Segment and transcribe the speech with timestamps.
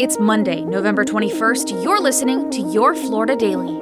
[0.00, 1.84] It's Monday, November 21st.
[1.84, 3.78] You're listening to Your Florida Daily.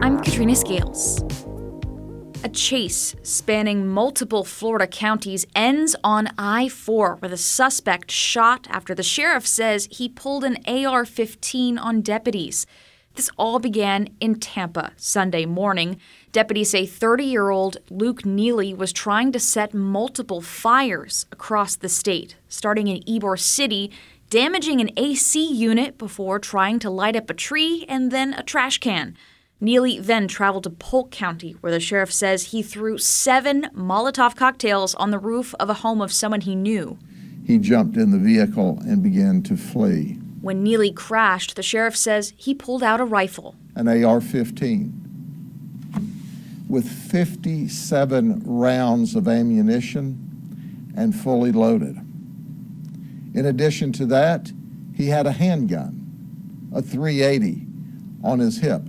[0.00, 1.24] I'm Katrina Scales.
[2.44, 8.94] A chase spanning multiple Florida counties ends on I 4, where the suspect shot after
[8.94, 12.64] the sheriff says he pulled an AR 15 on deputies.
[13.14, 16.00] This all began in Tampa Sunday morning.
[16.32, 21.88] Deputies say 30 year old Luke Neely was trying to set multiple fires across the
[21.88, 23.90] state, starting in Ybor City,
[24.28, 28.78] damaging an AC unit before trying to light up a tree and then a trash
[28.78, 29.16] can.
[29.60, 34.94] Neely then traveled to Polk County, where the sheriff says he threw seven Molotov cocktails
[34.94, 36.96] on the roof of a home of someone he knew.
[37.44, 40.12] He jumped in the vehicle and began to flee.
[40.40, 43.56] When Neely crashed, the sheriff says he pulled out a rifle.
[43.74, 45.09] An AR 15
[46.70, 51.96] with 57 rounds of ammunition and fully loaded.
[53.34, 54.52] In addition to that,
[54.94, 57.66] he had a handgun, a 380,
[58.22, 58.82] on his hip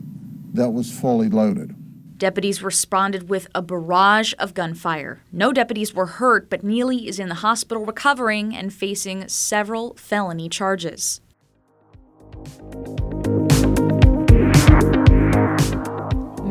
[0.53, 1.75] that was fully loaded.
[2.19, 5.23] Deputies responded with a barrage of gunfire.
[5.31, 10.47] No deputies were hurt, but Neely is in the hospital recovering and facing several felony
[10.47, 11.19] charges.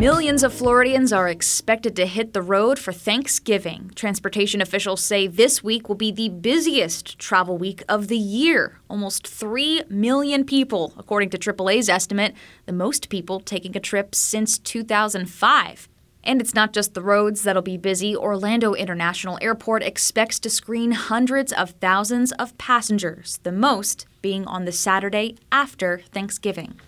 [0.01, 3.91] Millions of Floridians are expected to hit the road for Thanksgiving.
[3.95, 8.79] Transportation officials say this week will be the busiest travel week of the year.
[8.89, 12.35] Almost 3 million people, according to AAA's estimate,
[12.65, 15.89] the most people taking a trip since 2005.
[16.25, 18.17] And it's not just the roads that'll be busy.
[18.17, 24.65] Orlando International Airport expects to screen hundreds of thousands of passengers, the most being on
[24.65, 26.81] the Saturday after Thanksgiving.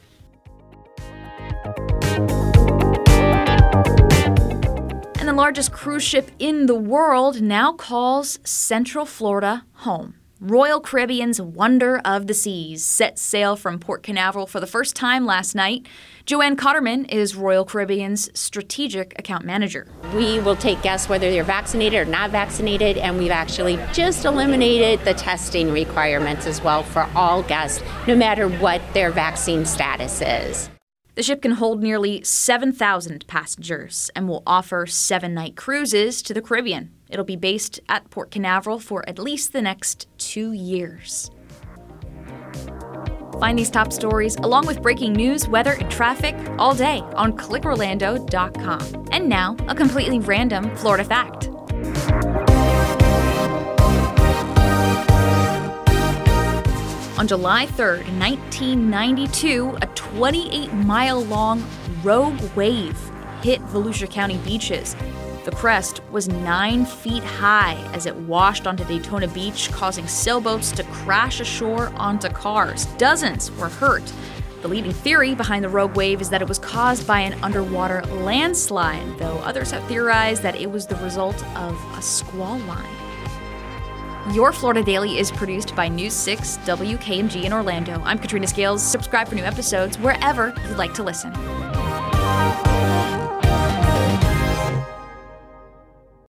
[5.33, 10.17] The largest cruise ship in the world now calls Central Florida home.
[10.41, 15.25] Royal Caribbean's Wonder of the Seas set sail from Port Canaveral for the first time
[15.25, 15.87] last night.
[16.27, 19.87] Joanne Cotterman is Royal Caribbean's strategic account manager.
[20.15, 25.03] We will take guests whether they're vaccinated or not vaccinated, and we've actually just eliminated
[25.07, 30.69] the testing requirements as well for all guests, no matter what their vaccine status is.
[31.15, 36.41] The ship can hold nearly 7,000 passengers and will offer seven night cruises to the
[36.41, 36.91] Caribbean.
[37.11, 41.31] It'll be based at Port Canaveral for at least the next two years.
[43.39, 49.09] Find these top stories along with breaking news, weather, and traffic all day on clickorlando.com.
[49.11, 52.52] And now, a completely random Florida fact.
[57.23, 61.65] On July 3, 1992, a 28 mile long
[62.03, 62.99] rogue wave
[63.43, 64.97] hit Volusia County beaches.
[65.45, 70.83] The crest was nine feet high as it washed onto Daytona Beach, causing sailboats to
[70.83, 72.87] crash ashore onto cars.
[72.99, 74.13] Dozens were hurt.
[74.63, 78.03] The leading theory behind the rogue wave is that it was caused by an underwater
[78.17, 83.02] landslide, though others have theorized that it was the result of a squall line.
[84.31, 88.01] Your Florida Daily is produced by News 6 WKMG in Orlando.
[88.05, 88.81] I'm Katrina Scales.
[88.81, 91.33] Subscribe for new episodes wherever you'd like to listen.